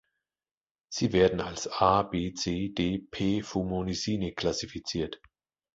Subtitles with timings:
[0.89, 5.21] Sie werden als A-, B-, C-, D-, P-Fumonisine klassifiziert.